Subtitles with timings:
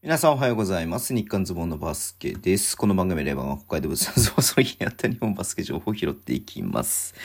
[0.00, 1.12] 皆さんおはようございます。
[1.12, 2.76] 日刊ズボンのバスケです。
[2.76, 7.16] この番組では北海道物産ズボンその日にあった日本バスケ情報を拾っていきます。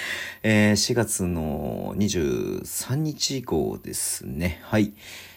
[0.42, 4.59] えー4月の23日以降ですね。
[4.63, 4.94] はい。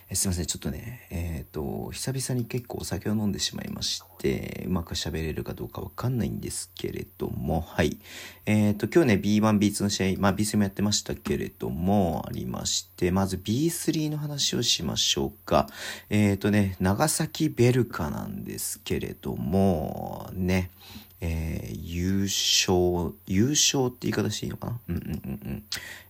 [0.09, 0.47] えすいません。
[0.47, 7.99] ちょっとね、えっ、と、久々に結構お酒を飲んでしまいまして、うまく喋れるかどうかわかんないんですけれども、はい。
[8.45, 15.69] えっ、と、今日ね、B1、B2 の試合、まあ B3 もやってましたけれども、ありまして、まず B3 の話をしましょうか。
[16.09, 20.71] えっ、とね、長崎ベルカなんですけれども、ね、
[21.21, 24.79] えー優勝、優勝って言い方していいのかな？
[24.89, 25.65] うんうんうんうん。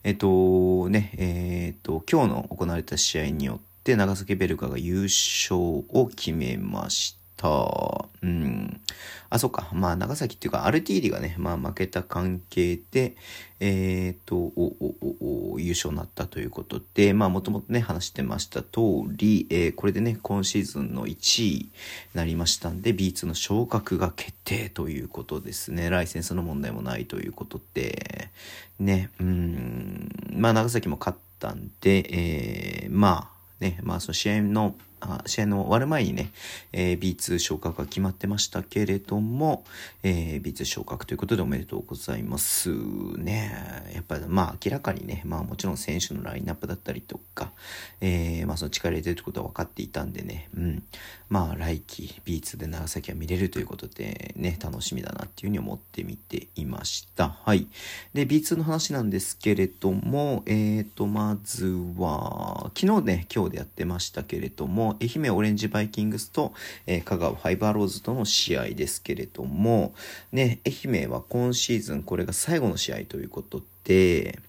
[0.04, 8.06] えっ、とね、えっ、と、今日の行われた試合によって、長崎ベルカが優勝を決めました。
[8.22, 8.80] うん。
[9.28, 9.68] あ、そっか。
[9.72, 13.16] まあ、長崎っていうか、アルティーリがね、まあ、負けた関係で、
[13.60, 14.74] えっ、と、お、
[15.52, 21.70] お、優勝になったということで、まあ、もともとね、話してました通り、えーこれでね、今シーズンの1位に
[22.14, 25.90] なりましたんで、B2 の昇格が決定ということですね。
[25.90, 28.30] ライセンスの問題もないということで、
[28.78, 36.30] ね、うん、まあ、長崎も勝ったんで、えーまあ、ね、まあ、その試合の、あ試合の終わる前にね、
[36.72, 39.64] えー B2 昇格が決まってましたけれども、
[40.02, 42.70] えー B2 昇格ということでおめでとうございます。
[43.18, 43.52] ね
[43.94, 47.52] やっぱり、まあ、明らかにね、まあ、もちろん選手のラインナップだったりとか、
[48.00, 50.82] えーまあ、その力入れてるってことは分かっていたんでね、うん。
[51.28, 57.36] まあ、来季 B2 で長崎は見れるということで、ね、楽しみだなっていうふうに思って見ていました。
[57.44, 57.66] はい。
[58.14, 61.66] で、B2 の話なんですけれども、えーと、まず
[61.98, 66.52] は、昨日ね、今日でやってましたけれども、愛媛オレンジバイキングスと、
[66.86, 69.94] えー香川ファイバーローズとの試合ですけれども、
[70.32, 73.64] ね、愛媛は今シーズンこれが最後の試合ということで、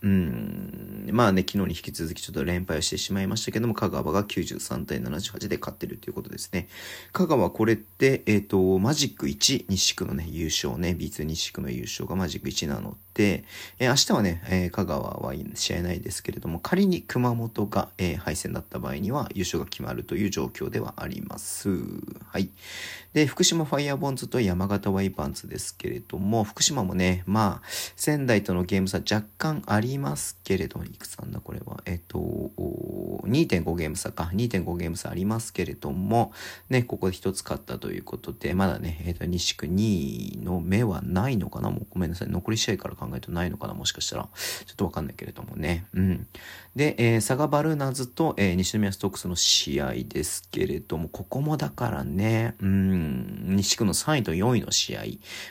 [0.02, 6.67] うん、まあね、昨日に引き続きちょっと連敗をしてしまいましたけども、香川が93対78で勝ってるということですね。
[7.11, 13.43] 香川これって、えっ、と、マジック1、西区のね、優勝ね、B2 西区の優勝がマジック1なので、
[13.80, 21.70] えー明日はね、えー香川は試合ないですけれども、仮に熊本が、え敗戦だった場合には優勝が決まるという状況ではあります。
[22.27, 22.49] はい。
[23.14, 31.82] で、福島ファイヤーボンズと山形ワイパンツですけれども、福島もね、まあ、仙台とのゲーム差若干ありますけれど、いくつなんだこれは。
[31.86, 34.32] えっ、と、2.5ゲーム差か。
[34.33, 36.32] 2.5ゲーム差ありますけれども、
[36.70, 41.70] ね、ここで一つ勝ったということで、まだね、えっ、と、西区2位の目はないのかな？
[41.70, 42.30] もうごめんなさい。
[42.30, 43.73] 残り試合から考えるとないのかな？
[43.73, 44.27] もしかしたら。
[44.65, 45.86] ちょっとわかんないけれどもね。
[45.94, 46.27] うん。
[46.76, 55.04] で、えー、佐賀バルーナーズと、えー西宮ストックスの試合ですけれども、ここもだからね、うん、西区の3位と4位の試合。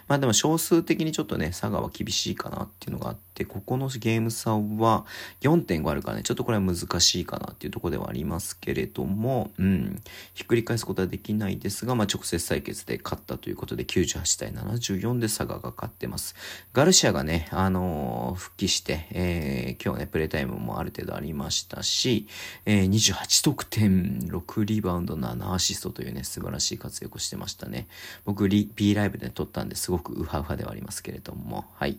[0.09, 5.05] まあでも少数的にちょっとね、佐賀は厳しいかなっていうのがあって、ここのゲーム差は
[5.43, 10.03] 4.5あるからね、ちょっとこれは難しいかなっていうところではありますけれども、うん、
[10.35, 16.35] ひっくり返すことはできないですが、まあ直接対決で勝ったということで、98対74で佐賀が勝ってます。
[16.73, 22.27] ガルシアがね、あのー復帰して、えー今日ね、プレイタイムもある程度ありましたし、
[22.65, 27.89] えー28得点、6リバウンド、7アシストというね、素晴らしい活躍をしてましたね。
[28.25, 31.99] 僕、リ B ライブで撮ったんですごくウハウハではありますけれども、はい。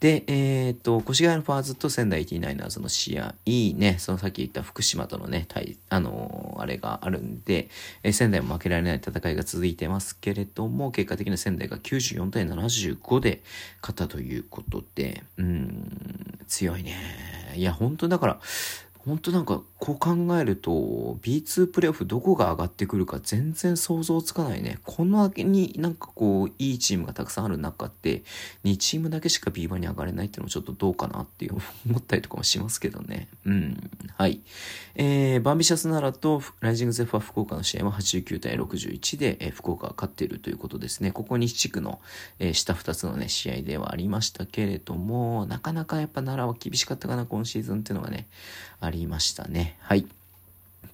[0.00, 7.68] で、えっ、と、越谷のファーズと仙台 89ers の試合、いいね、そのさっき言った福島とのね、対、あのーあれがあるんで、
[8.02, 13.42] えー仙台も負けられない戦いが続いてますけれども、結果的には仙台が94対75で
[13.82, 16.94] 勝ったということで、うん、強いね。
[17.56, 18.40] いや、本当だから、
[19.06, 24.78] 本当なんか、こう考えると、B2 プレイオフどこが上がってくるか全然想像つかないね。
[24.84, 28.22] この秋になんかこう、いいチームがたくさんある中で、
[28.64, 31.56] 2チームだけしか B1 に上がれないっていうのもちょっとどうかなっていう
[31.86, 33.28] 思ったりとかもしますけどね。
[33.44, 33.90] うん。
[34.16, 34.40] はい。
[34.94, 41.12] えー、バンビシャスナラとライジングゼファー福岡の試合は89対61で、えー福岡が勝っているということですね。
[41.12, 42.00] ここ西地区の、
[42.38, 48.26] えー下2つのね、試合ではありましたけれども、なかなかやっぱ奈良は厳しかったかな、今シーズンっていうのがね、
[48.80, 49.76] ありましたね。
[49.80, 50.06] はい。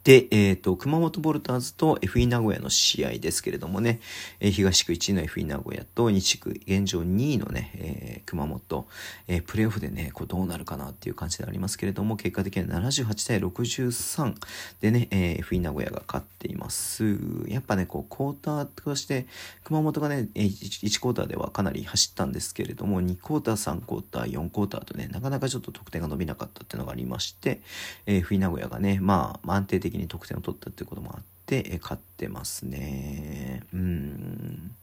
[0.03, 4.01] で、えっ、と、熊本ボルターズと FE 名古屋の試合ですけれどもね、
[4.41, 8.87] えー東区1位の FE 名古屋と西区現状2位のね、えー熊本、
[9.29, 14.35] えープレーオフでね、こうどうなるかなっていう感じでありますけれども、結果的には78対63
[14.81, 17.05] でね、えー FE 名古屋が勝っています。
[17.47, 19.27] やっぱね、こう、クォーターとして、
[19.65, 27.61] 熊本がね、1, 1クォーターではかなり走ったんですけれども、2クォーター、3クォーター、4クォーターとね、なかなかちょっと得点が伸びなかったっていうのがありまして、
[28.07, 33.63] えー、FE 名古屋がね、まあ、安定的に得点を取ったっていうこともあって、え勝ってますね。
[33.73, 34.75] うん。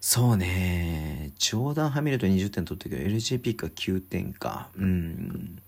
[0.00, 1.32] そうね。
[1.38, 4.68] ジョーダン・ハミルトン20点取ったけど、LJP か9点か。
[4.76, 5.58] うん。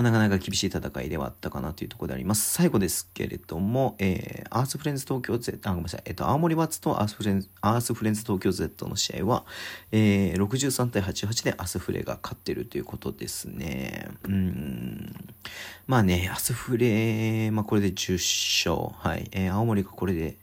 [0.00, 2.54] まあ、なかなか厳しい戦いではあったかなというところであります。
[2.54, 9.44] 最後ですけれども、えー、アースフレンズ東京 Z、あ、ごめんなさい、えっ、ー、と、青森ワッツとアースフレンズ、アースフレンズ東京 Z の試合は、
[9.92, 14.08] えー、63対88でアスフレが勝ってるということですね。
[14.24, 15.14] うん。
[15.86, 18.14] まあね、アスフレ、まあこれで10
[18.70, 18.96] 勝。
[18.98, 19.28] はい。
[19.32, 20.38] えー、青森がこれで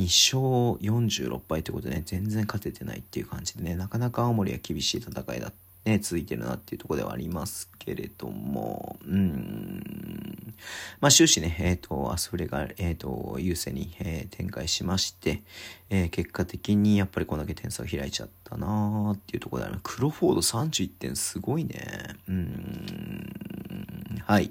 [0.00, 10.54] 2勝46敗ということでね、全然勝ててないっていう感じでね、なかなか青森は厳しい戦いだったね、続いてるなっていうとこではありますけれども、うん。
[11.00, 15.42] まあ終始ね、えっ、ー、と、アスフレが、えっ、ー、と、優勢に、えー、展開しまして、
[15.88, 19.80] え結果的にやっぱりこんだけ点差を開いちゃったなーっていうところである。
[19.84, 22.16] クロフォード31点すごいね。
[22.28, 23.65] うん。
[24.26, 24.50] はい。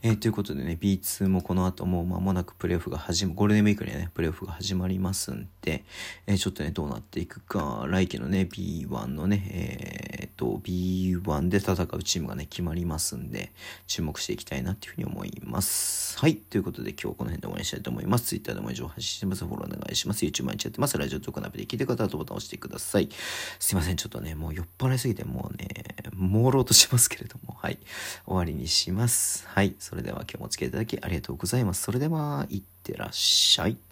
[0.00, 5.84] えー、ということでね、B2 もこの後もう間もなくプレイオフが始ま、ゴールデンウィークにね、プレイオフが始まりますんで、
[6.26, 13.52] えー、ちょっとね、どうなっていくか、来季のね、B1 のね、えー、と、B1 で戦うチームがね、決まりますんで、
[13.86, 16.18] 注目していきたいなっていうふうに思います。
[16.18, 16.36] はい。
[16.36, 18.24] ということで今日はこの辺で終わりにしたいと思います。
[18.24, 19.44] Twitter でも情報発信してます。
[19.44, 20.24] フォローお願いします。
[20.24, 20.96] YouTube 毎日やってます。
[20.96, 23.10] ラジオとかナビで聞いてる方はボタン押してください。
[23.58, 23.96] すいません。
[23.96, 25.68] ちょっとね、もう酔っ払いすぎてもうね、
[26.14, 27.78] 朦朧としますけれども、はい。
[28.24, 29.44] 終わりにしますます。
[29.48, 29.74] はい。
[29.78, 31.82] それでは今日もお付き合いいただきありがとうございます。
[31.82, 33.89] それでは、いってらっしゃい。